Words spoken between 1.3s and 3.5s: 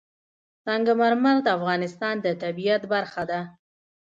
د افغانستان د طبیعت برخه ده.